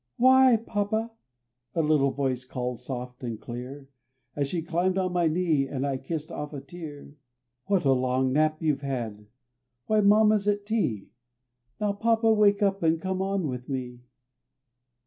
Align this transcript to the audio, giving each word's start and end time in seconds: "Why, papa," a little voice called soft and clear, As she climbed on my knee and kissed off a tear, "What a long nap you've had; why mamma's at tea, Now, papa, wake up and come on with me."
"Why, 0.17 0.55
papa," 0.57 1.11
a 1.75 1.81
little 1.83 2.09
voice 2.09 2.43
called 2.43 2.79
soft 2.79 3.21
and 3.23 3.39
clear, 3.39 3.87
As 4.35 4.47
she 4.47 4.63
climbed 4.63 4.97
on 4.97 5.13
my 5.13 5.27
knee 5.27 5.67
and 5.67 5.85
kissed 6.03 6.31
off 6.31 6.53
a 6.55 6.59
tear, 6.59 7.13
"What 7.67 7.85
a 7.85 7.91
long 7.93 8.33
nap 8.33 8.63
you've 8.63 8.81
had; 8.81 9.27
why 9.85 10.01
mamma's 10.01 10.47
at 10.47 10.65
tea, 10.65 11.11
Now, 11.79 11.93
papa, 11.93 12.33
wake 12.33 12.63
up 12.63 12.81
and 12.81 12.99
come 12.99 13.21
on 13.21 13.47
with 13.47 13.69
me." 13.69 13.99